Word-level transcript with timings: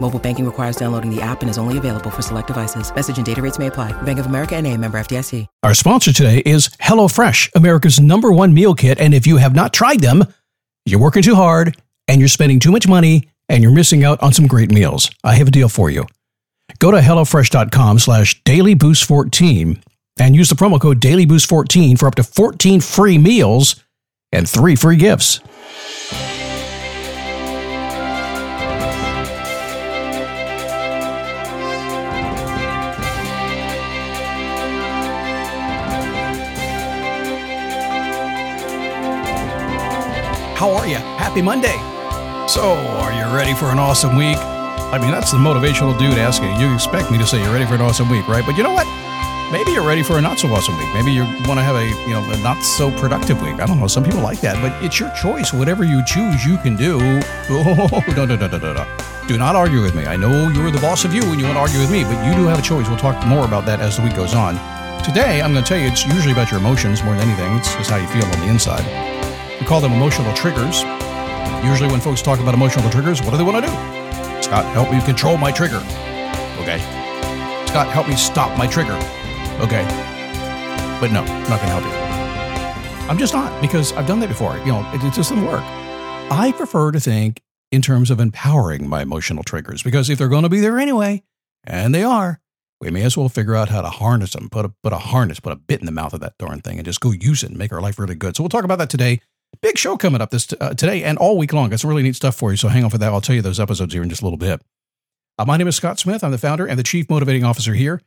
Mobile 0.00 0.18
banking 0.18 0.44
requires 0.44 0.76
downloading 0.76 1.14
the 1.14 1.20
app 1.20 1.42
and 1.42 1.50
is 1.50 1.58
only 1.58 1.76
available 1.76 2.10
for 2.10 2.22
select 2.22 2.46
devices. 2.46 2.94
Message 2.94 3.16
and 3.18 3.26
data 3.26 3.42
rates 3.42 3.58
may 3.58 3.66
apply. 3.66 3.92
Bank 4.02 4.18
of 4.18 4.26
America 4.26 4.56
N.A. 4.56 4.76
member 4.76 4.98
FDIC. 4.98 5.46
Our 5.62 5.74
sponsor 5.74 6.12
today 6.12 6.42
is 6.46 6.68
HelloFresh, 6.80 7.50
America's 7.54 8.00
number 8.00 8.32
one 8.32 8.54
meal 8.54 8.74
kit. 8.74 8.98
And 8.98 9.12
if 9.12 9.26
you 9.26 9.36
have 9.36 9.54
not 9.54 9.72
tried 9.72 10.00
them, 10.00 10.24
you're 10.86 11.00
working 11.00 11.22
too 11.22 11.34
hard 11.34 11.76
and 12.06 12.20
you're 12.20 12.28
spending 12.28 12.60
too 12.60 12.72
much 12.72 12.88
money 12.88 13.28
and 13.48 13.62
you're 13.62 13.72
missing 13.72 14.04
out 14.04 14.22
on 14.22 14.32
some 14.32 14.46
great 14.46 14.70
meals. 14.70 15.10
I 15.24 15.34
have 15.34 15.48
a 15.48 15.50
deal 15.50 15.68
for 15.68 15.90
you. 15.90 16.06
Go 16.78 16.90
to 16.90 16.98
HelloFresh.com 16.98 17.98
slash 17.98 18.40
dailyboost14 18.42 19.82
and 20.20 20.36
use 20.36 20.48
the 20.48 20.54
promo 20.54 20.80
code 20.80 21.00
dailyboost14 21.00 21.98
for 21.98 22.06
up 22.06 22.14
to 22.16 22.22
14 22.22 22.80
free 22.80 23.18
meals 23.18 23.82
and 24.32 24.48
three 24.48 24.76
free 24.76 24.96
gifts. 24.96 25.40
How 40.58 40.72
are 40.72 40.88
you? 40.88 40.96
Happy 40.96 41.40
Monday. 41.40 41.78
So, 42.48 42.74
are 42.98 43.12
you 43.12 43.32
ready 43.32 43.54
for 43.54 43.66
an 43.66 43.78
awesome 43.78 44.16
week? 44.16 44.36
I 44.90 44.98
mean, 44.98 45.12
that's 45.12 45.30
the 45.30 45.38
motivational 45.38 45.96
dude 45.96 46.18
asking. 46.18 46.58
You 46.58 46.74
expect 46.74 47.12
me 47.12 47.18
to 47.18 47.26
say 47.28 47.40
you're 47.40 47.52
ready 47.52 47.64
for 47.64 47.76
an 47.76 47.80
awesome 47.80 48.10
week, 48.10 48.26
right? 48.26 48.44
But 48.44 48.56
you 48.56 48.64
know 48.64 48.72
what? 48.72 48.84
Maybe 49.52 49.70
you're 49.70 49.86
ready 49.86 50.02
for 50.02 50.18
a 50.18 50.20
not 50.20 50.40
so 50.40 50.48
awesome 50.48 50.76
week. 50.76 50.88
Maybe 50.94 51.12
you 51.12 51.22
want 51.46 51.60
to 51.60 51.62
have 51.62 51.76
a, 51.76 51.86
you 51.86 52.10
know, 52.10 52.28
a 52.28 52.36
not 52.42 52.60
so 52.64 52.90
productive 52.98 53.40
week. 53.40 53.60
I 53.60 53.66
don't 53.66 53.78
know. 53.78 53.86
Some 53.86 54.02
people 54.02 54.18
like 54.20 54.40
that, 54.40 54.60
but 54.60 54.82
it's 54.82 54.98
your 54.98 55.12
choice. 55.12 55.52
Whatever 55.52 55.84
you 55.84 56.04
choose, 56.04 56.44
you 56.44 56.58
can 56.58 56.74
do. 56.74 56.98
Oh, 57.50 58.02
no, 58.16 58.24
no, 58.24 58.34
no, 58.34 58.48
no, 58.48 58.58
no, 58.58 58.72
no. 58.72 58.96
Do 59.28 59.38
not 59.38 59.54
argue 59.54 59.80
with 59.80 59.94
me. 59.94 60.06
I 60.06 60.16
know 60.16 60.48
you're 60.48 60.72
the 60.72 60.80
boss 60.80 61.04
of 61.04 61.14
you 61.14 61.22
and 61.22 61.38
you 61.38 61.46
want 61.46 61.54
to 61.54 61.60
argue 61.60 61.78
with 61.78 61.92
me, 61.92 62.02
but 62.02 62.18
you 62.26 62.34
do 62.34 62.48
have 62.48 62.58
a 62.58 62.62
choice. 62.62 62.88
We'll 62.88 62.98
talk 62.98 63.24
more 63.28 63.44
about 63.44 63.64
that 63.66 63.78
as 63.78 63.96
the 63.96 64.02
week 64.02 64.16
goes 64.16 64.34
on. 64.34 64.56
Today, 65.04 65.40
I'm 65.40 65.52
going 65.52 65.62
to 65.62 65.68
tell 65.68 65.78
you 65.78 65.86
it's 65.86 66.04
usually 66.04 66.32
about 66.32 66.50
your 66.50 66.58
emotions 66.58 67.04
more 67.04 67.14
than 67.14 67.28
anything. 67.28 67.54
It's 67.58 67.72
just 67.76 67.90
how 67.90 67.98
you 67.98 68.08
feel 68.08 68.24
on 68.24 68.40
the 68.40 68.48
inside. 68.48 69.17
Call 69.68 69.82
them 69.82 69.92
emotional 69.92 70.32
triggers. 70.32 70.82
Usually, 71.62 71.90
when 71.90 72.00
folks 72.00 72.22
talk 72.22 72.40
about 72.40 72.54
emotional 72.54 72.88
triggers, 72.88 73.20
what 73.20 73.32
do 73.32 73.36
they 73.36 73.44
want 73.44 73.62
to 73.62 73.70
do? 73.70 74.42
Scott, 74.42 74.64
help 74.72 74.90
me 74.90 74.98
control 75.02 75.36
my 75.36 75.52
trigger. 75.52 75.76
Okay. 76.58 76.78
Scott, 77.66 77.86
help 77.88 78.08
me 78.08 78.16
stop 78.16 78.56
my 78.56 78.66
trigger. 78.66 78.94
Okay. 79.60 79.84
But 81.02 81.12
no, 81.12 81.20
I'm 81.20 81.50
not 81.50 81.60
going 81.60 81.68
to 81.68 81.80
help 81.80 81.84
you. 81.84 83.10
I'm 83.10 83.18
just 83.18 83.34
not 83.34 83.60
because 83.60 83.92
I've 83.92 84.06
done 84.06 84.20
that 84.20 84.30
before. 84.30 84.56
You 84.60 84.72
know, 84.72 84.90
it, 84.94 85.04
it 85.04 85.12
just 85.12 85.28
doesn't 85.28 85.44
work. 85.44 85.62
I 86.30 86.54
prefer 86.56 86.90
to 86.92 86.98
think 86.98 87.42
in 87.70 87.82
terms 87.82 88.10
of 88.10 88.20
empowering 88.20 88.88
my 88.88 89.02
emotional 89.02 89.44
triggers 89.44 89.82
because 89.82 90.08
if 90.08 90.16
they're 90.16 90.28
going 90.28 90.44
to 90.44 90.48
be 90.48 90.60
there 90.60 90.78
anyway, 90.78 91.22
and 91.64 91.94
they 91.94 92.04
are, 92.04 92.40
we 92.80 92.90
may 92.90 93.02
as 93.02 93.18
well 93.18 93.28
figure 93.28 93.54
out 93.54 93.68
how 93.68 93.82
to 93.82 93.90
harness 93.90 94.32
them, 94.32 94.48
put 94.48 94.64
a, 94.64 94.72
put 94.82 94.94
a 94.94 94.98
harness, 94.98 95.40
put 95.40 95.52
a 95.52 95.56
bit 95.56 95.80
in 95.80 95.84
the 95.84 95.92
mouth 95.92 96.14
of 96.14 96.20
that 96.20 96.38
darn 96.38 96.62
thing 96.62 96.78
and 96.78 96.86
just 96.86 97.00
go 97.00 97.10
use 97.10 97.42
it 97.42 97.50
and 97.50 97.58
make 97.58 97.70
our 97.70 97.82
life 97.82 97.98
really 97.98 98.14
good. 98.14 98.34
So 98.34 98.42
we'll 98.42 98.48
talk 98.48 98.64
about 98.64 98.78
that 98.78 98.88
today. 98.88 99.20
Big 99.60 99.76
show 99.76 99.96
coming 99.96 100.20
up 100.20 100.30
this 100.30 100.52
uh, 100.60 100.70
today 100.74 101.02
and 101.02 101.18
all 101.18 101.36
week 101.36 101.52
long. 101.52 101.70
Got 101.70 101.80
some 101.80 101.90
really 101.90 102.02
neat 102.02 102.16
stuff 102.16 102.36
for 102.36 102.50
you. 102.50 102.56
So 102.56 102.68
hang 102.68 102.84
on 102.84 102.90
for 102.90 102.98
that. 102.98 103.12
I'll 103.12 103.20
tell 103.20 103.34
you 103.34 103.42
those 103.42 103.60
episodes 103.60 103.92
here 103.92 104.02
in 104.02 104.08
just 104.08 104.22
a 104.22 104.24
little 104.24 104.38
bit. 104.38 104.62
Uh, 105.38 105.44
my 105.44 105.56
name 105.56 105.68
is 105.68 105.76
Scott 105.76 105.98
Smith. 105.98 106.22
I'm 106.24 106.30
the 106.30 106.38
founder 106.38 106.66
and 106.66 106.78
the 106.78 106.82
chief 106.82 107.08
motivating 107.08 107.44
officer 107.44 107.74
here 107.74 108.00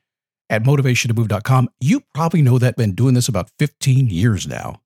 at 0.50 0.64
motivationtomove.com. 0.64 1.70
You 1.80 2.04
probably 2.14 2.42
know 2.42 2.58
that. 2.60 2.76
Been 2.76 2.94
doing 2.94 3.14
this 3.14 3.28
about 3.28 3.50
15 3.58 4.10
years 4.10 4.48
now. 4.48 4.82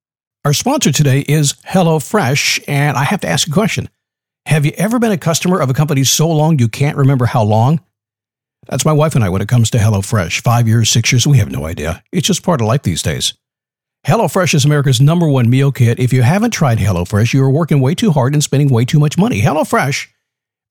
Our 0.46 0.54
sponsor 0.54 0.92
today 0.92 1.22
is 1.22 1.54
HelloFresh, 1.68 2.66
and 2.68 2.96
I 2.98 3.04
have 3.04 3.22
to 3.22 3.28
ask 3.28 3.48
a 3.48 3.52
question. 3.52 3.90
Have 4.46 4.64
you 4.64 4.74
ever 4.78 5.00
been 5.00 5.12
a 5.12 5.18
customer 5.18 5.60
of 5.60 5.72
a 5.72 5.74
company 5.74 6.04
so 6.04 6.30
long 6.30 6.60
you 6.60 6.68
can't 6.68 6.98
remember 6.98 7.26
how 7.26 7.44
long? 7.44 7.82
That's 8.68 8.86
my 8.86 8.94
wife 8.94 9.16
and 9.16 9.24
I 9.24 9.30
when 9.30 9.42
it 9.42 9.48
comes 9.48 9.72
to 9.72 9.80
HelloFresh. 9.80 10.42
Five 10.42 10.68
years, 10.68 10.92
six 10.92 11.12
years, 11.12 11.26
we 11.26 11.40
have 11.40 11.52
no 11.52 11.66
idea. 11.66 12.04
It's 12.12 12.28
just 12.28 12.44
part 12.44 12.62
of 12.62 12.68
life 12.68 12.84
these 12.84 13.02
days. 13.02 13.34
HelloFresh 14.06 14.54
is 14.54 14.66
America's 14.66 15.02
number 15.02 15.28
one 15.28 15.50
meal 15.50 15.72
kit. 15.72 15.98
If 15.98 16.14
you 16.14 16.22
haven't 16.22 16.52
tried 16.52 16.78
HelloFresh, 16.78 17.34
you 17.34 17.44
are 17.44 17.50
working 17.50 17.82
way 17.82 17.96
too 17.96 18.12
hard 18.12 18.34
and 18.34 18.44
spending 18.44 18.72
way 18.72 18.86
too 18.86 19.00
much 19.00 19.18
money. 19.18 19.42
HelloFresh 19.42 20.10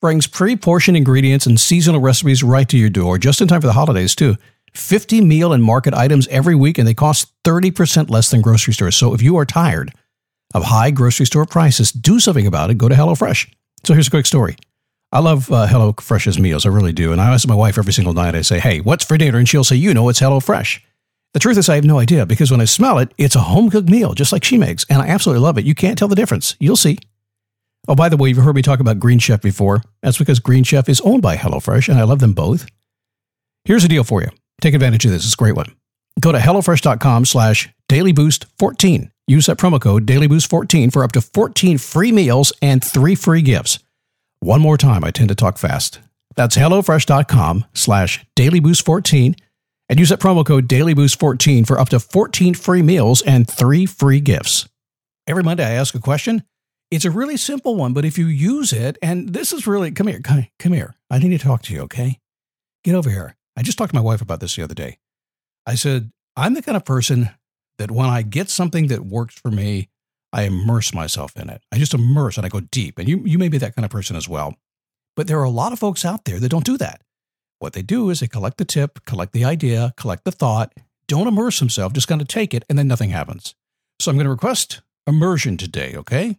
brings 0.01 0.29
pre 0.29 0.55
portioned 0.55 0.97
ingredients 0.97 1.45
and 1.45 1.59
seasonal 1.59 2.01
recipes 2.01 2.45
right 2.45 2.69
to 2.69 2.79
your 2.79 2.91
door, 2.91 3.19
just 3.19 3.41
in 3.41 3.49
time 3.49 3.61
for 3.61 3.67
the 3.67 3.73
holidays, 3.73 4.15
too. 4.15 4.37
50 4.75 5.21
meal 5.21 5.53
and 5.53 5.65
market 5.65 5.95
items 5.95 6.29
every 6.29 6.55
week, 6.55 6.79
and 6.79 6.87
they 6.87 6.95
cost 6.95 7.33
30% 7.43 8.09
less 8.09 8.31
than 8.31 8.41
grocery 8.41 8.73
stores. 8.73 8.95
So 8.95 9.15
if 9.15 9.21
you 9.21 9.37
are 9.37 9.45
tired 9.45 9.93
of 10.55 10.63
high 10.67 10.93
grocery 10.93 11.27
store 11.27 11.45
prices, 11.45 11.91
do 11.91 12.21
something 12.21 12.47
about 12.47 12.71
it. 12.71 12.79
Go 12.79 12.89
to 12.89 12.95
HelloFresh. 12.95 13.53
So 13.83 13.95
here's 13.95 14.07
a 14.07 14.11
quick 14.11 14.27
story. 14.27 14.57
I 15.11 15.19
love 15.19 15.51
uh, 15.51 15.67
HelloFresh's 15.67 16.39
meals. 16.39 16.67
I 16.67 16.69
really 16.69 16.93
do. 16.93 17.11
And 17.11 17.21
I 17.21 17.35
ask 17.35 17.49
my 17.49 17.57
wife 17.57 17.79
every 17.79 17.93
single 17.93 18.15
night, 18.15 18.37
I 18.37 18.43
say, 18.43 18.61
hey, 18.61 18.81
what's 18.81 19.05
for 19.05 19.19
dinner? 19.19 19.39
And 19.39 19.49
she'll 19.49 19.65
say, 19.65 19.75
you 19.75 19.93
know, 19.93 20.09
it's 20.09 20.21
HelloFresh. 20.21 20.81
The 21.35 21.41
truth 21.41 21.59
is, 21.59 21.69
I 21.69 21.75
have 21.75 21.85
no 21.85 21.99
idea 21.99 22.27
because 22.27 22.53
when 22.53 22.61
I 22.61 22.65
smell 22.65 22.99
it, 22.99 23.13
it's 23.19 23.35
a 23.35 23.41
home 23.41 23.69
cooked 23.69 23.89
meal, 23.89 24.15
just 24.15 24.33
like 24.33 24.45
she 24.45 24.57
makes. 24.57 24.87
And 24.89 25.03
I 25.03 25.09
absolutely 25.09 25.43
love 25.43 25.59
it. 25.59 25.65
You 25.65 25.75
can't 25.75 25.99
tell 25.99 26.09
the 26.09 26.15
difference. 26.15 26.57
You'll 26.61 26.77
see. 26.77 26.99
Oh, 27.89 27.97
by 27.97 28.09
the 28.09 28.17
way, 28.17 28.29
you've 28.29 28.39
heard 28.39 28.55
me 28.55 28.63
talk 28.63 28.81
about 28.81 29.01
Green 29.01 29.19
Chef 29.19 29.43
before. 29.43 29.83
That's 30.01 30.17
because 30.17 30.39
Green 30.39 30.63
Chef 30.63 30.89
is 30.89 31.01
owned 31.03 31.23
by 31.23 31.37
HelloFresh, 31.37 31.89
and 31.89 31.99
I 31.99 32.05
love 32.05 32.21
them 32.21 32.33
both. 32.33 32.67
Here's 33.65 33.85
a 33.85 33.89
deal 33.89 34.05
for 34.05 34.23
you. 34.23 34.29
Take 34.63 34.75
advantage 34.75 35.05
of 35.05 35.11
this. 35.11 35.25
It's 35.25 35.35
a 35.35 35.37
great 35.37 35.57
one. 35.57 35.75
Go 36.21 36.31
to 36.31 36.39
HelloFresh.com 36.39 37.25
slash 37.25 37.69
dailyboost14. 37.91 39.11
Use 39.27 39.47
that 39.47 39.59
promo 39.59 39.81
code 39.81 40.07
dailyboost14 40.07 40.93
for 40.93 41.03
up 41.03 41.13
to 41.13 41.21
14 41.21 41.79
free 41.79 42.13
meals 42.13 42.53
and 42.63 42.83
three 42.83 43.17
free 43.17 43.43
gifts. 43.43 43.81
One 44.39 44.61
more 44.61 44.79
time, 44.79 45.03
I 45.03 45.11
tend 45.11 45.31
to 45.31 45.35
talk 45.35 45.59
fast. 45.59 45.99
That's 46.37 46.57
HelloFresh.com 46.57 47.65
slash 47.75 48.25
dailyboost14 48.37 49.35
and 49.95 50.01
use 50.01 50.09
that 50.09 50.19
promo 50.19 50.45
code 50.45 50.67
dailyboost14 50.67 51.65
for 51.65 51.79
up 51.79 51.89
to 51.89 52.01
14 52.01 52.55
free 52.55 52.83
meals 52.83 53.23
and 53.23 53.49
three 53.49 53.87
free 53.87 54.19
gifts. 54.19 54.69
Every 55.29 55.45
Monday, 55.45 55.65
I 55.65 55.75
ask 55.75 55.95
a 55.95 56.01
question. 56.01 56.43
It's 56.91 57.05
a 57.05 57.13
really 57.13 57.37
simple 57.37 57.77
one, 57.77 57.93
but 57.93 58.05
if 58.05 58.19
you 58.19 58.27
use 58.27 58.73
it, 58.73 58.99
and 59.01 59.29
this 59.29 59.53
is 59.53 59.69
really, 59.69 59.93
come 59.93 60.09
here, 60.09 60.19
come, 60.19 60.49
come 60.59 60.73
here. 60.73 60.97
I 61.11 61.19
need 61.19 61.29
to 61.29 61.39
talk 61.39 61.63
to 61.63 61.73
you, 61.73 61.83
okay? 61.83 62.19
Get 62.83 62.97
over 62.97 63.09
here. 63.09 63.37
I 63.57 63.63
just 63.63 63.79
talked 63.79 63.93
to 63.93 63.95
my 63.95 64.03
wife 64.03 64.21
about 64.21 64.41
this 64.41 64.57
the 64.57 64.65
other 64.65 64.75
day. 64.75 64.99
I 65.65 65.77
said, 65.77 66.11
I'm 66.37 66.55
the 66.55 66.63
kind 66.63 66.77
of 66.77 66.85
person 66.85 67.31
that 67.79 67.93
when 67.93 68.09
I 68.09 68.23
get 68.23 68.51
something 68.51 68.89
that 68.89 69.07
works 69.07 69.39
for 69.39 69.53
me, 69.53 69.91
I 70.33 70.43
immerse 70.43 70.93
myself 70.93 71.37
in 71.37 71.49
it. 71.49 71.63
I 71.71 71.79
just 71.79 71.95
immerse 71.95 72.37
and 72.37 72.45
I 72.45 72.49
go 72.49 72.59
deep. 72.59 72.99
And 72.99 73.09
you, 73.09 73.23
you 73.25 73.39
may 73.39 73.49
be 73.49 73.59
that 73.59 73.77
kind 73.77 73.85
of 73.85 73.93
person 73.93 74.17
as 74.17 74.29
well. 74.29 74.57
But 75.15 75.29
there 75.29 75.39
are 75.39 75.45
a 75.45 75.51
lot 75.51 75.73
of 75.73 75.79
folks 75.79 76.05
out 76.05 76.25
there 76.25 76.41
that 76.41 76.49
don't 76.49 76.65
do 76.65 76.77
that. 76.79 77.01
What 77.65 77.73
they 77.73 77.81
do 77.81 78.11
is 78.11 78.21
they 78.21 78.27
collect 78.27 78.59
the 78.59 78.67
tip, 78.67 79.03
collect 79.07 79.33
the 79.33 79.47
idea, 79.47 79.95
collect 79.97 80.25
the 80.25 80.31
thought, 80.31 80.75
don't 81.09 81.27
immerse 81.27 81.61
themselves, 81.61 81.95
just 81.95 82.07
kind 82.07 82.21
of 82.21 82.29
take 82.29 82.53
it, 82.53 82.63
and 82.69 82.79
then 82.79 82.87
nothing 82.87 83.09
happens. 83.09 83.55
So 83.99 84.11
I'm 84.11 84.19
going 84.19 84.27
to 84.27 84.31
request 84.31 84.83
immersion 85.07 85.57
today, 85.57 85.95
okay? 85.97 86.37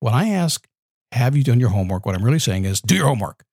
When 0.00 0.12
I 0.12 0.30
ask, 0.30 0.66
have 1.12 1.36
you 1.36 1.44
done 1.44 1.60
your 1.60 1.68
homework? 1.68 2.04
What 2.04 2.16
I'm 2.16 2.24
really 2.24 2.40
saying 2.40 2.64
is, 2.64 2.80
do 2.80 2.96
your 2.96 3.06
homework. 3.06 3.44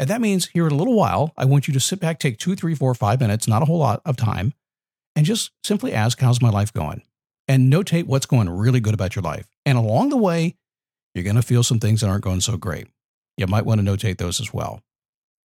And 0.00 0.10
that 0.10 0.20
means 0.20 0.48
here 0.48 0.66
in 0.66 0.72
a 0.72 0.76
little 0.76 0.96
while, 0.96 1.32
I 1.36 1.44
want 1.44 1.68
you 1.68 1.74
to 1.74 1.78
sit 1.78 2.00
back, 2.00 2.18
take 2.18 2.38
two, 2.38 2.56
three, 2.56 2.74
four, 2.74 2.92
five 2.96 3.20
minutes, 3.20 3.46
not 3.46 3.62
a 3.62 3.66
whole 3.66 3.78
lot 3.78 4.02
of 4.04 4.16
time, 4.16 4.52
and 5.14 5.24
just 5.24 5.52
simply 5.62 5.92
ask, 5.92 6.18
how's 6.18 6.42
my 6.42 6.50
life 6.50 6.72
going? 6.72 7.02
And 7.46 7.72
notate 7.72 8.06
what's 8.06 8.26
going 8.26 8.50
really 8.50 8.80
good 8.80 8.94
about 8.94 9.14
your 9.14 9.22
life. 9.22 9.46
And 9.64 9.78
along 9.78 10.08
the 10.08 10.16
way, 10.16 10.56
you're 11.14 11.22
going 11.22 11.36
to 11.36 11.42
feel 11.42 11.62
some 11.62 11.78
things 11.78 12.00
that 12.00 12.08
aren't 12.08 12.24
going 12.24 12.40
so 12.40 12.56
great. 12.56 12.88
You 13.36 13.46
might 13.46 13.64
want 13.64 13.80
to 13.80 13.86
notate 13.86 14.18
those 14.18 14.40
as 14.40 14.52
well. 14.52 14.82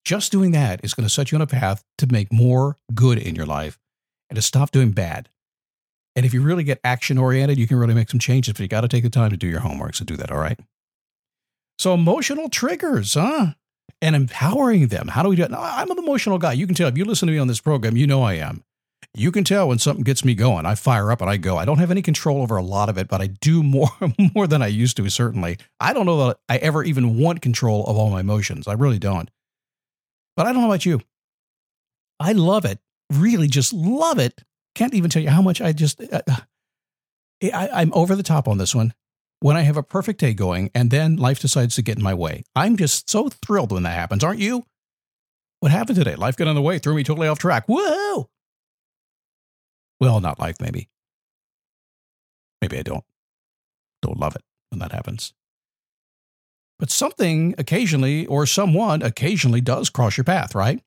Just 0.05 0.31
doing 0.31 0.51
that 0.51 0.81
is 0.83 0.93
going 0.93 1.05
to 1.05 1.13
set 1.13 1.31
you 1.31 1.35
on 1.35 1.41
a 1.41 1.47
path 1.47 1.83
to 1.97 2.07
make 2.07 2.31
more 2.31 2.77
good 2.93 3.17
in 3.17 3.33
your 3.35 3.47
life 3.47 3.79
and 4.29 4.35
to 4.35 4.41
stop 4.41 4.69
doing 4.69 4.91
bad. 4.91 5.29
And 6.15 6.25
if 6.25 6.33
you 6.33 6.41
really 6.41 6.63
get 6.63 6.79
action 6.83 7.17
oriented, 7.17 7.57
you 7.57 7.67
can 7.67 7.77
really 7.77 7.95
make 7.95 8.09
some 8.09 8.19
changes, 8.19 8.53
but 8.53 8.61
you 8.61 8.67
got 8.67 8.81
to 8.81 8.87
take 8.87 9.03
the 9.03 9.09
time 9.09 9.31
to 9.31 9.37
do 9.37 9.47
your 9.47 9.61
homework. 9.61 9.95
So 9.95 10.05
do 10.05 10.15
that, 10.17 10.31
all 10.31 10.37
right? 10.37 10.59
So 11.79 11.93
emotional 11.93 12.49
triggers, 12.49 13.15
huh? 13.15 13.53
And 14.01 14.15
empowering 14.15 14.87
them. 14.87 15.09
How 15.09 15.23
do 15.23 15.29
we 15.29 15.35
do 15.35 15.43
it? 15.43 15.51
No, 15.51 15.59
I'm 15.59 15.89
an 15.89 15.97
emotional 15.97 16.37
guy. 16.37 16.53
You 16.53 16.67
can 16.67 16.75
tell 16.75 16.87
if 16.87 16.97
you 16.97 17.05
listen 17.05 17.27
to 17.27 17.33
me 17.33 17.39
on 17.39 17.47
this 17.47 17.59
program, 17.59 17.97
you 17.97 18.05
know 18.05 18.21
I 18.21 18.33
am. 18.35 18.63
You 19.15 19.31
can 19.31 19.43
tell 19.43 19.69
when 19.69 19.79
something 19.79 20.03
gets 20.03 20.23
me 20.23 20.35
going. 20.35 20.65
I 20.65 20.75
fire 20.75 21.11
up 21.11 21.21
and 21.21 21.29
I 21.29 21.37
go. 21.37 21.57
I 21.57 21.65
don't 21.65 21.79
have 21.79 21.91
any 21.91 22.01
control 22.01 22.41
over 22.41 22.57
a 22.57 22.63
lot 22.63 22.89
of 22.89 22.97
it, 22.97 23.07
but 23.07 23.21
I 23.21 23.27
do 23.27 23.63
more 23.63 23.89
more 24.35 24.45
than 24.45 24.61
I 24.61 24.67
used 24.67 24.97
to, 24.97 25.09
certainly. 25.09 25.57
I 25.79 25.93
don't 25.93 26.05
know 26.05 26.27
that 26.27 26.37
I 26.47 26.57
ever 26.57 26.83
even 26.83 27.17
want 27.17 27.41
control 27.41 27.85
of 27.85 27.97
all 27.97 28.09
my 28.09 28.19
emotions. 28.19 28.67
I 28.67 28.73
really 28.73 28.99
don't. 28.99 29.29
But 30.35 30.47
I 30.47 30.53
don't 30.53 30.61
know 30.61 30.69
about 30.69 30.85
you. 30.85 31.01
I 32.19 32.33
love 32.33 32.65
it. 32.65 32.79
Really 33.11 33.47
just 33.47 33.73
love 33.73 34.19
it. 34.19 34.43
Can't 34.73 34.93
even 34.93 35.09
tell 35.09 35.21
you 35.21 35.29
how 35.29 35.41
much 35.41 35.61
I 35.61 35.71
just 35.71 36.01
uh, 36.01 36.21
uh 36.27 36.35
I, 37.43 37.69
I'm 37.73 37.93
over 37.93 38.15
the 38.15 38.23
top 38.23 38.47
on 38.47 38.57
this 38.57 38.73
one 38.73 38.93
when 39.39 39.57
I 39.57 39.61
have 39.61 39.77
a 39.77 39.83
perfect 39.83 40.19
day 40.19 40.33
going 40.33 40.71
and 40.73 40.89
then 40.89 41.17
life 41.17 41.39
decides 41.39 41.75
to 41.75 41.81
get 41.81 41.97
in 41.97 42.03
my 42.03 42.13
way. 42.13 42.43
I'm 42.55 42.77
just 42.77 43.09
so 43.09 43.29
thrilled 43.29 43.71
when 43.71 43.83
that 43.83 43.95
happens, 43.95 44.23
aren't 44.23 44.39
you? 44.39 44.65
What 45.59 45.71
happened 45.71 45.97
today? 45.97 46.15
Life 46.15 46.35
got 46.37 46.47
in 46.47 46.55
the 46.55 46.61
way, 46.61 46.79
threw 46.79 46.95
me 46.95 47.03
totally 47.03 47.27
off 47.27 47.39
track. 47.39 47.65
Whoa! 47.67 48.29
Well, 49.99 50.19
not 50.19 50.39
life, 50.39 50.57
maybe. 50.59 50.89
Maybe 52.61 52.79
I 52.79 52.83
don't 52.83 53.03
don't 54.01 54.19
love 54.19 54.35
it 54.35 54.43
when 54.69 54.79
that 54.79 54.91
happens. 54.91 55.33
But 56.77 56.91
something 56.91 57.55
occasionally 57.57 58.25
or 58.25 58.45
someone 58.45 59.01
occasionally 59.01 59.61
does 59.61 59.89
cross 59.89 60.17
your 60.17 60.23
path, 60.23 60.53
right? 60.53 60.81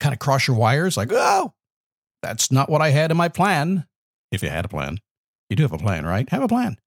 Kind 0.00 0.12
of 0.12 0.18
cross 0.18 0.48
your 0.48 0.56
wires 0.56 0.96
like, 0.96 1.10
oh, 1.12 1.52
that's 2.22 2.50
not 2.50 2.70
what 2.70 2.80
I 2.80 2.90
had 2.90 3.10
in 3.10 3.16
my 3.16 3.28
plan. 3.28 3.86
If 4.32 4.42
you 4.42 4.48
had 4.48 4.64
a 4.64 4.68
plan, 4.68 4.98
you 5.50 5.56
do 5.56 5.62
have 5.62 5.72
a 5.72 5.78
plan, 5.78 6.06
right? 6.06 6.28
Have 6.30 6.42
a 6.42 6.48
plan. 6.48 6.78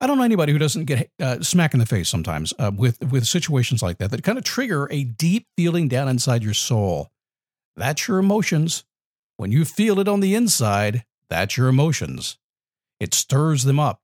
I 0.00 0.08
don't 0.08 0.18
know 0.18 0.24
anybody 0.24 0.52
who 0.52 0.58
doesn't 0.58 0.86
get 0.86 1.10
uh, 1.20 1.40
smack 1.42 1.74
in 1.74 1.80
the 1.80 1.86
face 1.86 2.08
sometimes 2.08 2.52
uh, 2.58 2.72
with 2.76 2.98
with 3.12 3.24
situations 3.24 3.82
like 3.82 3.98
that 3.98 4.10
that 4.10 4.24
kind 4.24 4.36
of 4.36 4.42
trigger 4.42 4.88
a 4.90 5.04
deep 5.04 5.46
feeling 5.56 5.86
down 5.86 6.08
inside 6.08 6.42
your 6.42 6.54
soul. 6.54 7.12
That's 7.76 8.08
your 8.08 8.18
emotions. 8.18 8.84
When 9.36 9.52
you 9.52 9.64
feel 9.64 10.00
it 10.00 10.08
on 10.08 10.18
the 10.18 10.34
inside, 10.34 11.04
that's 11.30 11.56
your 11.56 11.68
emotions. 11.68 12.36
It 12.98 13.14
stirs 13.14 13.62
them 13.62 13.78
up. 13.78 14.01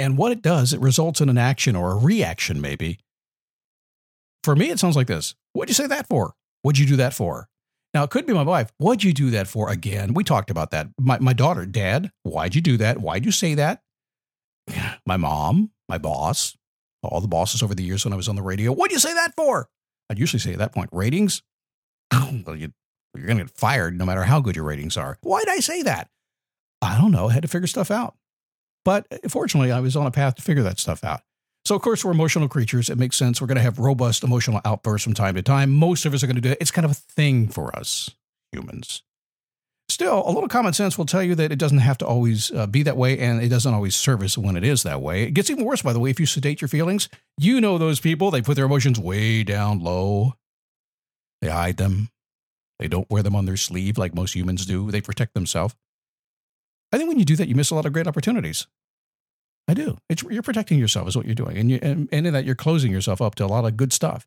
And 0.00 0.16
what 0.16 0.32
it 0.32 0.40
does, 0.40 0.72
it 0.72 0.80
results 0.80 1.20
in 1.20 1.28
an 1.28 1.36
action 1.36 1.76
or 1.76 1.92
a 1.92 1.96
reaction, 1.98 2.58
maybe. 2.58 3.00
For 4.42 4.56
me, 4.56 4.70
it 4.70 4.78
sounds 4.78 4.96
like 4.96 5.08
this 5.08 5.34
What'd 5.52 5.68
you 5.68 5.74
say 5.74 5.88
that 5.88 6.08
for? 6.08 6.32
What'd 6.62 6.78
you 6.78 6.86
do 6.86 6.96
that 6.96 7.12
for? 7.12 7.48
Now, 7.92 8.04
it 8.04 8.10
could 8.10 8.24
be 8.24 8.32
my 8.32 8.42
wife. 8.42 8.72
What'd 8.78 9.04
you 9.04 9.12
do 9.12 9.28
that 9.32 9.46
for 9.46 9.68
again? 9.68 10.14
We 10.14 10.24
talked 10.24 10.50
about 10.50 10.70
that. 10.70 10.88
My, 10.98 11.18
my 11.18 11.34
daughter, 11.34 11.66
Dad, 11.66 12.10
why'd 12.22 12.54
you 12.54 12.62
do 12.62 12.78
that? 12.78 12.98
Why'd 12.98 13.26
you 13.26 13.32
say 13.32 13.54
that? 13.54 13.82
My 15.06 15.16
mom, 15.16 15.72
my 15.88 15.98
boss, 15.98 16.56
all 17.02 17.20
the 17.20 17.26
bosses 17.26 17.62
over 17.62 17.74
the 17.74 17.82
years 17.82 18.04
when 18.04 18.12
I 18.12 18.16
was 18.16 18.28
on 18.28 18.36
the 18.36 18.42
radio. 18.42 18.72
What'd 18.72 18.92
you 18.92 19.00
say 19.00 19.12
that 19.12 19.32
for? 19.36 19.68
I'd 20.08 20.18
usually 20.18 20.38
say 20.38 20.52
at 20.52 20.58
that 20.58 20.72
point, 20.72 20.90
ratings. 20.92 21.42
well, 22.12 22.54
you, 22.54 22.72
you're 23.16 23.26
going 23.26 23.38
to 23.38 23.44
get 23.44 23.58
fired 23.58 23.98
no 23.98 24.04
matter 24.04 24.22
how 24.22 24.40
good 24.40 24.54
your 24.54 24.66
ratings 24.66 24.96
are. 24.96 25.18
Why'd 25.22 25.48
I 25.48 25.58
say 25.58 25.82
that? 25.82 26.08
I 26.80 26.96
don't 26.96 27.10
know. 27.10 27.28
I 27.28 27.32
had 27.32 27.42
to 27.42 27.48
figure 27.48 27.66
stuff 27.66 27.90
out. 27.90 28.14
But 28.84 29.06
uh, 29.10 29.28
fortunately, 29.28 29.72
I 29.72 29.80
was 29.80 29.96
on 29.96 30.06
a 30.06 30.10
path 30.10 30.36
to 30.36 30.42
figure 30.42 30.62
that 30.62 30.78
stuff 30.78 31.04
out. 31.04 31.20
So, 31.64 31.74
of 31.74 31.82
course, 31.82 32.04
we're 32.04 32.12
emotional 32.12 32.48
creatures. 32.48 32.88
It 32.88 32.98
makes 32.98 33.16
sense. 33.16 33.40
We're 33.40 33.46
going 33.46 33.56
to 33.56 33.62
have 33.62 33.78
robust 33.78 34.24
emotional 34.24 34.60
outbursts 34.64 35.04
from 35.04 35.14
time 35.14 35.34
to 35.34 35.42
time. 35.42 35.70
Most 35.70 36.06
of 36.06 36.14
us 36.14 36.22
are 36.22 36.26
going 36.26 36.36
to 36.36 36.42
do 36.42 36.50
it. 36.50 36.58
It's 36.60 36.70
kind 36.70 36.84
of 36.84 36.90
a 36.90 36.94
thing 36.94 37.48
for 37.48 37.74
us 37.76 38.10
humans. 38.52 39.02
Still, 39.88 40.22
a 40.24 40.30
little 40.30 40.48
common 40.48 40.72
sense 40.72 40.96
will 40.96 41.04
tell 41.04 41.22
you 41.22 41.34
that 41.34 41.50
it 41.50 41.58
doesn't 41.58 41.78
have 41.78 41.98
to 41.98 42.06
always 42.06 42.52
uh, 42.52 42.66
be 42.66 42.84
that 42.84 42.96
way, 42.96 43.18
and 43.18 43.42
it 43.42 43.48
doesn't 43.48 43.74
always 43.74 43.96
serve 43.96 44.22
us 44.22 44.38
when 44.38 44.56
it 44.56 44.62
is 44.62 44.84
that 44.84 45.02
way. 45.02 45.24
It 45.24 45.32
gets 45.32 45.50
even 45.50 45.64
worse, 45.64 45.82
by 45.82 45.92
the 45.92 45.98
way, 45.98 46.10
if 46.10 46.20
you 46.20 46.26
sedate 46.26 46.60
your 46.60 46.68
feelings. 46.68 47.08
You 47.38 47.60
know 47.60 47.76
those 47.76 47.98
people, 47.98 48.30
they 48.30 48.40
put 48.40 48.54
their 48.54 48.66
emotions 48.66 49.00
way 49.00 49.42
down 49.42 49.80
low, 49.80 50.34
they 51.40 51.48
hide 51.48 51.76
them, 51.76 52.08
they 52.78 52.86
don't 52.86 53.10
wear 53.10 53.24
them 53.24 53.34
on 53.34 53.46
their 53.46 53.56
sleeve 53.56 53.98
like 53.98 54.14
most 54.14 54.34
humans 54.34 54.64
do, 54.64 54.90
they 54.92 55.00
protect 55.00 55.34
themselves. 55.34 55.74
I 56.92 56.98
think 56.98 57.08
when 57.08 57.18
you 57.18 57.24
do 57.24 57.36
that, 57.36 57.48
you 57.48 57.54
miss 57.54 57.70
a 57.70 57.74
lot 57.74 57.86
of 57.86 57.92
great 57.92 58.06
opportunities. 58.06 58.66
I 59.68 59.74
do. 59.74 59.98
It's, 60.08 60.22
you're 60.24 60.42
protecting 60.42 60.78
yourself, 60.78 61.06
is 61.08 61.16
what 61.16 61.26
you're 61.26 61.34
doing. 61.34 61.56
And, 61.56 61.70
you, 61.70 61.78
and, 61.80 62.08
and 62.10 62.26
in 62.26 62.32
that, 62.32 62.44
you're 62.44 62.56
closing 62.56 62.90
yourself 62.90 63.20
up 63.20 63.36
to 63.36 63.44
a 63.44 63.46
lot 63.46 63.64
of 63.64 63.76
good 63.76 63.92
stuff. 63.92 64.26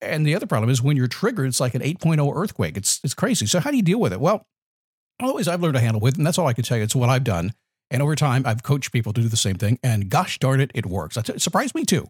And 0.00 0.26
the 0.26 0.34
other 0.34 0.46
problem 0.46 0.70
is 0.70 0.82
when 0.82 0.96
you're 0.96 1.06
triggered, 1.06 1.46
it's 1.46 1.60
like 1.60 1.74
an 1.74 1.82
8.0 1.82 2.34
earthquake. 2.34 2.76
It's, 2.76 3.00
it's 3.04 3.14
crazy. 3.14 3.46
So, 3.46 3.60
how 3.60 3.70
do 3.70 3.76
you 3.76 3.82
deal 3.82 4.00
with 4.00 4.12
it? 4.12 4.20
Well, 4.20 4.46
always 5.20 5.48
I've 5.48 5.60
learned 5.60 5.74
to 5.74 5.80
handle 5.80 6.00
with, 6.00 6.16
and 6.16 6.26
that's 6.26 6.38
all 6.38 6.46
I 6.46 6.52
can 6.52 6.64
tell 6.64 6.76
you. 6.76 6.84
It's 6.84 6.94
what 6.94 7.08
I've 7.08 7.24
done. 7.24 7.52
And 7.90 8.02
over 8.02 8.16
time, 8.16 8.44
I've 8.46 8.62
coached 8.62 8.92
people 8.92 9.12
to 9.12 9.20
do 9.20 9.28
the 9.28 9.36
same 9.36 9.56
thing. 9.56 9.78
And 9.82 10.08
gosh 10.08 10.38
darn 10.38 10.60
it, 10.60 10.70
it 10.74 10.86
works. 10.86 11.16
It 11.16 11.40
surprised 11.40 11.74
me 11.74 11.84
too. 11.84 12.06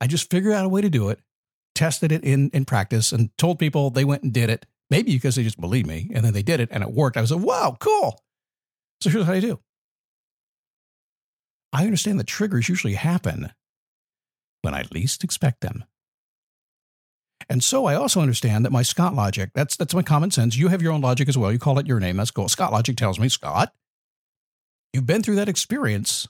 I 0.00 0.06
just 0.06 0.30
figured 0.30 0.54
out 0.54 0.64
a 0.64 0.68
way 0.68 0.80
to 0.80 0.90
do 0.90 1.08
it, 1.08 1.20
tested 1.74 2.10
it 2.10 2.24
in, 2.24 2.50
in 2.50 2.64
practice, 2.64 3.12
and 3.12 3.36
told 3.38 3.58
people 3.58 3.90
they 3.90 4.04
went 4.04 4.22
and 4.22 4.32
did 4.32 4.50
it. 4.50 4.66
Maybe 4.90 5.12
because 5.14 5.36
they 5.36 5.42
just 5.42 5.60
believed 5.60 5.86
me, 5.86 6.10
and 6.14 6.24
then 6.24 6.32
they 6.32 6.42
did 6.42 6.60
it 6.60 6.68
and 6.70 6.82
it 6.82 6.90
worked. 6.90 7.16
I 7.16 7.20
was 7.20 7.32
like, 7.32 7.44
wow, 7.44 7.76
cool. 7.80 8.20
So 9.00 9.10
here's 9.10 9.26
what 9.26 9.36
I 9.36 9.40
do 9.40 9.60
I 11.72 11.84
understand 11.84 12.20
that 12.20 12.26
triggers 12.26 12.68
usually 12.68 12.94
happen 12.94 13.52
when 14.62 14.74
I 14.74 14.84
least 14.92 15.24
expect 15.24 15.60
them. 15.60 15.84
And 17.48 17.62
so 17.62 17.84
I 17.84 17.94
also 17.94 18.20
understand 18.20 18.64
that 18.64 18.72
my 18.72 18.82
Scott 18.82 19.14
logic, 19.14 19.50
that's, 19.54 19.76
that's 19.76 19.94
my 19.94 20.02
common 20.02 20.30
sense. 20.30 20.56
You 20.56 20.68
have 20.68 20.80
your 20.80 20.92
own 20.92 21.00
logic 21.00 21.28
as 21.28 21.36
well. 21.36 21.52
You 21.52 21.58
call 21.58 21.78
it 21.78 21.86
your 21.86 22.00
name. 22.00 22.16
That's 22.16 22.30
cool. 22.30 22.48
Scott 22.48 22.72
logic 22.72 22.96
tells 22.96 23.18
me, 23.18 23.28
Scott, 23.28 23.72
you've 24.92 25.04
been 25.04 25.22
through 25.22 25.34
that 25.34 25.48
experience. 25.48 26.28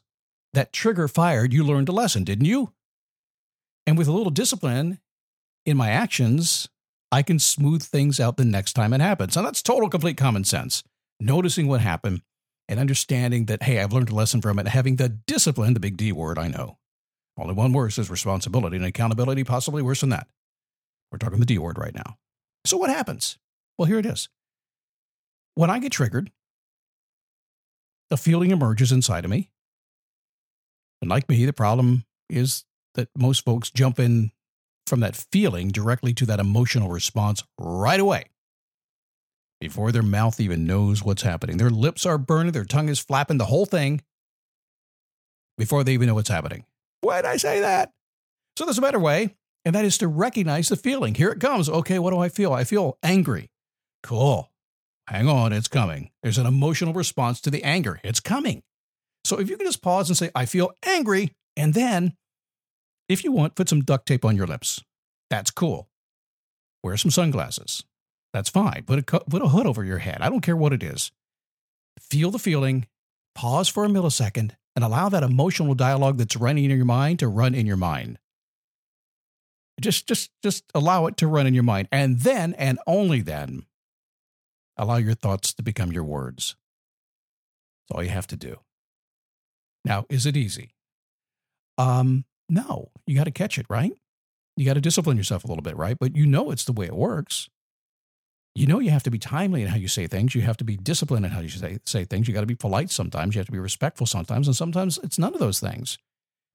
That 0.55 0.72
trigger 0.72 1.08
fired, 1.08 1.52
you 1.52 1.64
learned 1.64 1.88
a 1.88 1.93
lesson, 1.93 2.22
didn't 2.22 2.44
you? 2.44 2.72
And 3.87 3.99
with 3.99 4.06
a 4.06 4.12
little 4.12 4.31
discipline 4.31 5.00
in 5.66 5.76
my 5.76 5.90
actions, 5.90 6.69
I 7.11 7.22
can 7.22 7.38
smooth 7.38 7.82
things 7.82 8.20
out 8.20 8.37
the 8.37 8.44
next 8.44 8.72
time 8.75 8.93
it 8.93 9.00
happens. 9.00 9.37
And 9.37 9.44
that's 9.44 9.62
total, 9.62 9.90
complete 9.90 10.16
common 10.16 10.44
sense. 10.44 10.84
Noticing 11.20 11.66
what 11.66 11.81
happened 11.81 12.22
and 12.69 12.81
understanding 12.81 13.46
that, 13.46 13.62
hey, 13.62 13.81
I've 13.81 13.93
learned 13.93 14.11
a 14.11 14.14
lesson 14.14 14.40
from 14.40 14.58
it, 14.58 14.69
having 14.69 14.96
the 14.96 15.08
discipline, 15.08 15.75
the 15.75 15.81
big 15.81 15.96
D 15.96 16.12
word, 16.12 16.38
I 16.38 16.49
know. 16.49 16.78
Only 17.37 17.55
one 17.55 17.72
worse 17.72 17.99
is 17.99 18.11
responsibility 18.11 18.76
and 18.76 18.87
accountability, 18.87 19.44
possibly 19.44 19.82
worse 19.82 20.00
than 20.00 20.11
that. 20.11 20.28
We're 21.11 21.19
talking 21.19 21.40
the 21.40 21.46
D 21.46 21.58
word 21.58 21.78
right 21.78 21.94
now. 21.94 22.16
So 22.64 22.76
what 22.76 22.90
happens? 22.90 23.38
Well, 23.76 23.87
here 23.87 23.99
it 23.99 24.06
is. 24.06 24.28
When 25.55 25.70
I 25.70 25.78
get 25.78 25.93
triggered, 25.93 26.31
a 28.11 28.16
feeling 28.16 28.50
emerges 28.50 28.93
inside 28.93 29.25
of 29.25 29.31
me. 29.31 29.50
And 31.00 31.11
like 31.11 31.28
me, 31.28 31.44
the 31.44 31.52
problem 31.52 32.05
is 32.31 32.64
that 32.94 33.08
most 33.16 33.44
folks 33.44 33.71
jump 33.71 33.99
in 33.99 34.30
from 34.87 35.00
that 35.00 35.16
feeling 35.16 35.68
directly 35.68 36.14
to 36.14 36.26
that 36.26 36.40
emotional 36.40 36.88
response 36.88 37.42
right 37.59 38.00
away 38.00 38.26
before 39.64 39.92
their 39.92 40.02
mouth 40.02 40.40
even 40.40 40.66
knows 40.66 41.02
what's 41.02 41.23
happening. 41.23 41.56
Their 41.56 41.71
lips 41.71 42.04
are 42.04 42.18
burning, 42.18 42.52
their 42.52 42.66
tongue 42.66 42.90
is 42.90 42.99
flapping, 42.99 43.38
the 43.38 43.47
whole 43.47 43.64
thing 43.64 44.02
before 45.56 45.83
they 45.83 45.94
even 45.94 46.06
know 46.06 46.12
what's 46.12 46.28
happening. 46.28 46.66
Why 47.00 47.23
did 47.23 47.30
I 47.30 47.38
say 47.38 47.61
that? 47.61 47.90
So 48.59 48.66
there's 48.66 48.76
a 48.76 48.83
better 48.83 48.99
way, 48.99 49.37
and 49.64 49.75
that 49.75 49.87
is 49.87 49.97
to 49.99 50.06
recognize 50.06 50.68
the 50.68 50.76
feeling. 50.76 51.14
Here 51.14 51.30
it 51.30 51.40
comes. 51.40 51.71
Okay, 51.71 51.99
what 51.99 52.11
do 52.11 52.18
I 52.18 52.28
feel? 52.28 52.52
I 52.52 52.64
feel 52.64 52.99
angry. 53.02 53.49
Cool. 54.02 54.50
Hang 55.09 55.30
on, 55.30 55.54
it's 55.54 55.68
coming. 55.68 56.11
There's 56.23 56.37
an 56.37 56.44
emotional 56.44 56.92
response 56.92 57.40
to 57.40 57.50
the 57.50 57.62
anger. 57.64 58.00
It's 58.04 58.21
coming. 58.21 58.64
So 59.25 59.40
if 59.40 59.49
you 59.49 59.56
can 59.56 59.66
just 59.66 59.80
pause 59.80 60.11
and 60.11 60.16
say, 60.16 60.30
I 60.35 60.44
feel 60.44 60.73
angry, 60.85 61.33
and 61.56 61.73
then, 61.73 62.12
if 63.09 63.25
you 63.25 63.33
want, 63.33 63.54
put 63.54 63.71
some 63.71 63.80
duct 63.80 64.04
tape 64.04 64.26
on 64.26 64.37
your 64.37 64.47
lips. 64.47 64.83
That's 65.30 65.50
cool. 65.50 65.88
Wear 66.83 66.99
some 66.99 67.11
sunglasses. 67.11 67.83
That's 68.35 68.50
fine. 68.50 68.83
Put 68.85 68.99
a, 68.99 69.21
put 69.21 69.43
a 69.43 69.49
hood 69.49 69.64
over 69.64 69.85
your 69.85 69.99
head. 69.99 70.19
I 70.21 70.29
don't 70.29 70.41
care 70.41 70.57
what 70.57 70.73
it 70.73 70.83
is. 70.83 71.12
Feel 72.00 72.33
the 72.33 72.38
feeling, 72.41 72.88
pause 73.37 73.69
for 73.69 73.85
a 73.85 73.88
millisecond, 73.88 74.50
and 74.75 74.85
allow 74.85 75.09
that 75.09 75.23
emotional 75.23 75.76
dialogue 75.76 76.19
that's 76.19 76.37
running 76.37 76.64
in 76.64 76.76
your 76.76 76.85
mind 76.85 77.21
to 77.21 77.29
run 77.29 77.55
in 77.55 77.64
your 77.64 77.76
mind. 77.76 78.19
Just, 79.81 80.09
just, 80.09 80.33
just 80.43 80.64
allow 80.75 81.07
it 81.07 81.17
to 81.19 81.29
run 81.29 81.47
in 81.47 81.55
your 81.55 81.62
mind. 81.62 81.87
And 81.93 82.21
then, 82.21 82.55
and 82.55 82.81
only 82.88 83.23
then, 83.23 83.67
allow 84.76 84.97
your 84.97 85.14
thoughts 85.14 85.55
to 85.55 85.62
become 85.62 85.93
your 85.93 86.05
words. 86.05 86.57
That's 87.88 87.97
all 87.97 88.03
you 88.03 88.11
have 88.11 88.26
to 88.26 88.37
do. 88.37 88.57
Now, 89.85 90.07
is 90.09 90.26
it 90.26 90.37
easy? 90.37 90.75
Um, 91.79 92.25
no, 92.49 92.91
you 93.07 93.17
got 93.17 93.25
to 93.25 93.31
catch 93.31 93.59
it, 93.59 93.67
right? 93.69 93.93
You 94.57 94.67
got 94.67 94.75
to 94.75 94.81
discipline 94.81 95.17
yourself 95.17 95.45
a 95.45 95.47
little 95.47 95.62
bit, 95.62 95.76
right? 95.76 95.97
But 95.97 96.17
you 96.17 96.26
know 96.26 96.50
it's 96.50 96.64
the 96.64 96.73
way 96.73 96.87
it 96.87 96.97
works 96.97 97.49
you 98.54 98.66
know 98.66 98.78
you 98.78 98.90
have 98.90 99.02
to 99.02 99.11
be 99.11 99.18
timely 99.18 99.62
in 99.62 99.68
how 99.68 99.76
you 99.76 99.88
say 99.88 100.06
things. 100.06 100.34
You 100.34 100.42
have 100.42 100.56
to 100.58 100.64
be 100.64 100.76
disciplined 100.76 101.26
in 101.26 101.32
how 101.32 101.40
you 101.40 101.49
say, 101.49 101.78
say 101.84 102.04
things. 102.04 102.28
You 102.28 102.34
got 102.34 102.40
to 102.40 102.46
be 102.46 102.54
polite 102.54 102.90
sometimes. 102.90 103.34
You 103.34 103.40
have 103.40 103.46
to 103.46 103.52
be 103.52 103.58
respectful 103.58 104.06
sometimes. 104.06 104.46
And 104.46 104.56
sometimes 104.56 104.99
it's 105.02 105.18
none 105.18 105.34
of 105.34 105.40
those 105.40 105.58
things. 105.58 105.99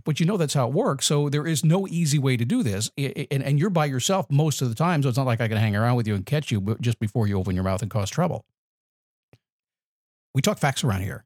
But 0.06 0.22
you 0.22 0.26
know 0.26 0.38
that's 0.38 0.54
how 0.54 0.68
it 0.68 0.74
works. 0.74 1.06
So 1.06 1.28
there 1.28 1.46
is 1.46 1.66
no 1.66 1.86
easy 1.88 2.18
way 2.18 2.38
to 2.38 2.46
do 2.46 2.64
this. 2.64 2.90
And, 2.98 3.44
and 3.44 3.60
you're 3.60 3.70
by 3.70 3.86
yourself 3.86 4.28
most 4.32 4.62
of 4.62 4.70
the 4.70 4.76
time. 4.76 5.04
So 5.04 5.10
it's 5.10 5.18
not 5.18 5.28
like 5.28 5.42
I 5.42 5.50
can 5.50 5.58
hang 5.58 5.76
around 5.76 5.98
with 5.98 6.08
you 6.08 6.16
and 6.16 6.26
catch 6.26 6.52
you 6.52 6.78
just 6.80 7.00
before 7.00 7.28
you 7.28 7.38
open 7.38 7.54
your 7.54 7.66
mouth 7.66 7.82
and 7.82 7.92
cause 7.92 8.10
trouble. 8.10 8.46
We 10.34 10.42
talk 10.42 10.58
facts 10.58 10.86
around 10.86 11.02
here. 11.02 11.26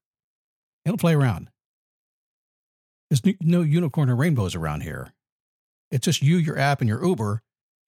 It'll 0.86 0.98
play 0.98 1.14
around. 1.14 1.50
There's 3.12 3.22
no 3.42 3.62
unicorn 3.62 4.10
or 4.10 4.16
rainbows 4.16 4.56
around 4.56 4.82
here. 4.82 5.14
It's 5.92 6.06
just 6.06 6.24
you, 6.24 6.38
your 6.38 6.58
app, 6.58 6.82
and 6.82 6.88
your 6.88 7.06
Uber 7.06 7.44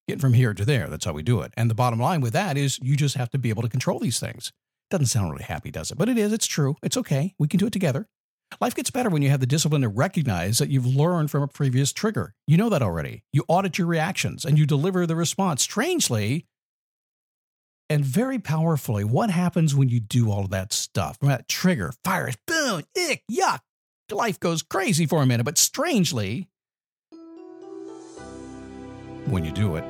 getting 0.06 0.20
from 0.20 0.34
here 0.34 0.54
to 0.54 0.64
there. 0.64 0.88
That's 0.88 1.04
how 1.04 1.12
we 1.12 1.22
do 1.22 1.40
it. 1.40 1.52
And 1.56 1.70
the 1.70 1.74
bottom 1.74 2.00
line 2.00 2.20
with 2.20 2.32
that 2.32 2.56
is 2.56 2.78
you 2.82 2.96
just 2.96 3.16
have 3.16 3.30
to 3.30 3.38
be 3.38 3.50
able 3.50 3.62
to 3.62 3.68
control 3.68 3.98
these 3.98 4.20
things. 4.20 4.52
Doesn't 4.90 5.06
sound 5.06 5.32
really 5.32 5.44
happy, 5.44 5.70
does 5.70 5.90
it? 5.90 5.98
But 5.98 6.08
it 6.08 6.16
is. 6.16 6.32
It's 6.32 6.46
true. 6.46 6.76
It's 6.82 6.96
okay. 6.96 7.34
We 7.38 7.48
can 7.48 7.58
do 7.58 7.66
it 7.66 7.72
together. 7.72 8.06
Life 8.60 8.76
gets 8.76 8.90
better 8.90 9.10
when 9.10 9.22
you 9.22 9.30
have 9.30 9.40
the 9.40 9.46
discipline 9.46 9.82
to 9.82 9.88
recognize 9.88 10.58
that 10.58 10.70
you've 10.70 10.86
learned 10.86 11.30
from 11.30 11.42
a 11.42 11.48
previous 11.48 11.92
trigger. 11.92 12.34
You 12.46 12.56
know 12.56 12.68
that 12.68 12.82
already. 12.82 13.24
You 13.32 13.44
audit 13.48 13.78
your 13.78 13.88
reactions 13.88 14.44
and 14.44 14.58
you 14.58 14.66
deliver 14.66 15.06
the 15.06 15.16
response. 15.16 15.62
Strangely 15.62 16.46
and 17.88 18.04
very 18.04 18.38
powerfully, 18.38 19.04
what 19.04 19.30
happens 19.30 19.74
when 19.74 19.88
you 19.88 20.00
do 20.00 20.30
all 20.30 20.44
of 20.44 20.50
that 20.50 20.72
stuff? 20.72 21.18
That 21.20 21.48
trigger 21.48 21.92
fires, 22.04 22.36
boom, 22.46 22.82
ick, 22.96 23.22
yuck. 23.30 23.60
Life 24.10 24.38
goes 24.38 24.62
crazy 24.62 25.06
for 25.06 25.22
a 25.22 25.26
minute, 25.26 25.44
but 25.44 25.58
strangely, 25.58 26.48
when 29.26 29.44
you 29.44 29.50
do 29.50 29.74
it, 29.76 29.84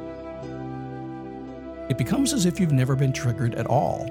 it 1.88 1.98
becomes 1.98 2.32
as 2.32 2.46
if 2.46 2.58
you've 2.58 2.72
never 2.72 2.96
been 2.96 3.12
triggered 3.12 3.54
at 3.54 3.66
all. 3.66 4.10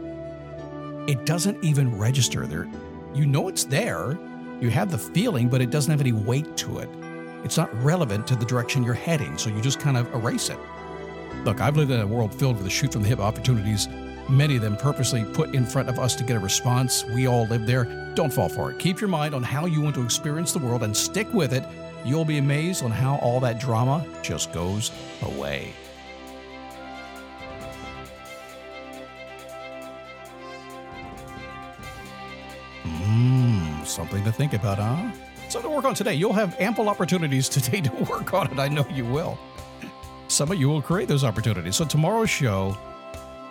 It 1.07 1.25
doesn't 1.25 1.63
even 1.63 1.97
register 1.97 2.47
there. 2.47 2.67
You 3.13 3.25
know 3.25 3.47
it's 3.47 3.63
there, 3.63 4.17
you 4.59 4.69
have 4.69 4.89
the 4.89 4.97
feeling, 4.97 5.49
but 5.49 5.61
it 5.61 5.69
doesn't 5.69 5.91
have 5.91 6.01
any 6.01 6.13
weight 6.13 6.55
to 6.57 6.79
it. 6.79 6.89
It's 7.43 7.57
not 7.57 7.73
relevant 7.83 8.25
to 8.27 8.35
the 8.35 8.45
direction 8.45 8.83
you're 8.83 8.93
heading, 8.93 9.37
so 9.37 9.49
you 9.49 9.61
just 9.61 9.79
kind 9.79 9.97
of 9.97 10.11
erase 10.13 10.49
it. 10.49 10.57
Look, 11.43 11.61
I've 11.61 11.77
lived 11.77 11.91
in 11.91 11.99
a 11.99 12.07
world 12.07 12.33
filled 12.33 12.61
with 12.61 12.71
shoot 12.71 12.93
from 12.93 13.03
the 13.03 13.09
hip 13.09 13.19
opportunities, 13.19 13.87
many 14.29 14.55
of 14.55 14.61
them 14.61 14.77
purposely 14.77 15.23
put 15.23 15.53
in 15.53 15.65
front 15.65 15.89
of 15.89 15.99
us 15.99 16.15
to 16.15 16.23
get 16.23 16.37
a 16.37 16.39
response. 16.39 17.03
We 17.05 17.27
all 17.27 17.45
live 17.45 17.65
there. 17.67 17.85
Don't 18.15 18.33
fall 18.33 18.49
for 18.49 18.71
it. 18.71 18.79
Keep 18.79 18.99
your 18.99 19.09
mind 19.09 19.35
on 19.35 19.43
how 19.43 19.65
you 19.65 19.81
want 19.81 19.95
to 19.95 20.03
experience 20.03 20.51
the 20.51 20.59
world 20.59 20.83
and 20.83 20.95
stick 20.95 21.31
with 21.33 21.53
it. 21.53 21.63
You'll 22.03 22.25
be 22.25 22.37
amazed 22.37 22.83
on 22.83 22.91
how 22.91 23.17
all 23.17 23.39
that 23.41 23.59
drama 23.59 24.05
just 24.21 24.51
goes 24.51 24.91
away. 25.21 25.73
Something 33.95 34.23
to 34.25 34.31
think 34.31 34.53
about, 34.53 34.77
huh? 34.77 35.11
Something 35.49 35.71
to 35.71 35.75
work 35.75 35.85
on 35.85 35.95
today. 35.95 36.13
You'll 36.13 36.33
have 36.33 36.59
ample 36.59 36.89
opportunities 36.89 37.47
today 37.57 37.81
to 37.81 37.91
work 38.03 38.33
on 38.33 38.51
it. 38.51 38.59
I 38.59 38.67
know 38.67 38.85
you 38.91 39.05
will. 39.05 39.39
Some 40.27 40.51
of 40.51 40.59
you 40.59 40.67
will 40.67 40.81
create 40.81 41.07
those 41.07 41.23
opportunities. 41.23 41.75
So, 41.75 41.85
tomorrow's 41.85 42.29
show 42.29 42.77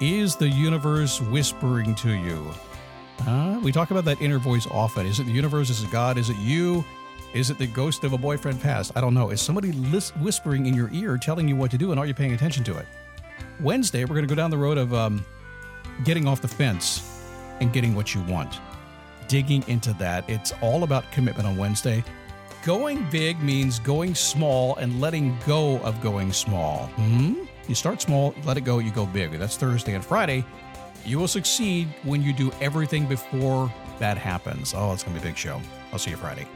is 0.01 0.37
the 0.37 0.49
universe 0.49 1.21
whispering 1.21 1.95
to 1.97 2.13
you? 2.13 2.53
We 3.63 3.73
talk 3.73 3.91
about 3.91 4.05
that 4.05 4.21
inner 4.21 4.39
voice 4.39 4.67
often. 4.67 5.07
Is 5.07 5.21
it 5.21 5.25
the 5.25 5.33
universe? 5.33 5.71
Is 5.71 5.83
it 5.83 5.91
God? 5.91 6.19
Is 6.19 6.29
it 6.29 6.37
you? 6.37 6.85
Is 7.33 7.49
it 7.49 7.57
the 7.59 7.67
ghost 7.67 8.05
of 8.05 8.13
a 8.13 8.19
boyfriend 8.19 8.61
past? 8.61 8.93
I 8.95 9.01
don't 9.01 9.15
know. 9.15 9.31
Is 9.31 9.41
somebody 9.41 9.73
lis- 9.73 10.15
whispering 10.17 10.67
in 10.67 10.75
your 10.75 10.91
ear 10.93 11.17
telling 11.17 11.49
you 11.49 11.57
what 11.57 11.71
to 11.71 11.79
do 11.79 11.91
and 11.91 11.99
are 11.99 12.07
you 12.07 12.15
paying 12.15 12.35
attention 12.35 12.63
to 12.65 12.77
it? 12.77 12.87
Wednesday, 13.61 14.05
we're 14.05 14.15
going 14.15 14.27
to 14.27 14.33
go 14.33 14.35
down 14.35 14.51
the 14.51 14.59
road 14.59 14.77
of 14.77 14.93
um, 14.93 15.25
getting 16.05 16.29
off 16.29 16.43
the 16.43 16.49
fence 16.49 17.23
and 17.61 17.73
getting 17.73 17.95
what 17.95 18.15
you 18.15 18.23
want 18.25 18.61
digging 19.29 19.65
into 19.69 19.93
that. 19.95 20.29
It's 20.29 20.53
all 20.61 20.85
about 20.85 21.11
commitment 21.13 21.47
on 21.47 21.57
Wednesday. 21.57 22.05
Going 22.65 23.09
big 23.11 23.41
means 23.43 23.79
going 23.79 24.15
small 24.15 24.77
and 24.77 25.01
letting 25.01 25.37
go 25.47 25.79
of 25.81 26.01
going 26.01 26.33
small. 26.33 26.87
Hmm? 26.97 27.45
You 27.69 27.75
start 27.75 28.01
small, 28.01 28.35
let 28.45 28.57
it 28.57 28.63
go, 28.63 28.79
you 28.79 28.91
go 28.91 29.07
big. 29.07 29.33
That's 29.33 29.57
Thursday 29.57 29.95
and 29.95 30.05
Friday. 30.05 30.45
You 31.05 31.19
will 31.19 31.29
succeed 31.29 31.89
when 32.03 32.23
you 32.23 32.33
do 32.33 32.51
everything 32.61 33.07
before 33.07 33.73
that 33.99 34.17
happens. 34.17 34.75
Oh, 34.75 34.93
it's 34.93 35.03
going 35.03 35.17
to 35.17 35.23
be 35.23 35.29
a 35.29 35.31
big 35.31 35.39
show. 35.39 35.61
I'll 35.93 35.99
see 35.99 36.11
you 36.11 36.17
Friday. 36.17 36.47